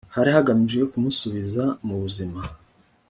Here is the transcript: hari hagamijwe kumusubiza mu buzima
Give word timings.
hari 0.15 0.29
hagamijwe 0.37 0.83
kumusubiza 0.91 1.63
mu 1.87 1.95
buzima 2.01 2.39